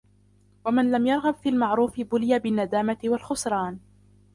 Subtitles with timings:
[0.65, 3.79] وَمِنْ لَمْ يَرْغَبْ فِي الْمَعْرُوفِ بُلِيَ بِالنَّدَامَةِ وَالْخُسْرَانِ